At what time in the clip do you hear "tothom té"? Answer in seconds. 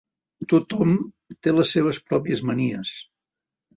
0.53-1.53